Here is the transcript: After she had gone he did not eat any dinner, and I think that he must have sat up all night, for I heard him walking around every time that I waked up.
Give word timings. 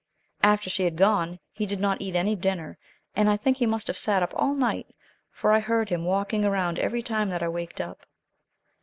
After 0.41 0.67
she 0.67 0.81
had 0.81 0.95
gone 0.95 1.37
he 1.51 1.67
did 1.67 1.79
not 1.79 2.01
eat 2.01 2.15
any 2.15 2.35
dinner, 2.35 2.79
and 3.15 3.29
I 3.29 3.37
think 3.37 3.57
that 3.57 3.59
he 3.59 3.65
must 3.67 3.85
have 3.85 3.99
sat 3.99 4.23
up 4.23 4.33
all 4.35 4.55
night, 4.55 4.95
for 5.29 5.51
I 5.51 5.59
heard 5.59 5.89
him 5.89 6.05
walking 6.05 6.43
around 6.43 6.79
every 6.79 7.03
time 7.03 7.29
that 7.29 7.43
I 7.43 7.47
waked 7.47 7.79
up. 7.79 8.07